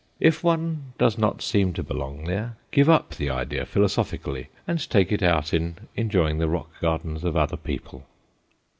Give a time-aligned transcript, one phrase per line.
[0.19, 5.11] If one does not seem to belong there, give up the idea philosophically and take
[5.11, 8.07] it out in enjoying the rock gardens of other people.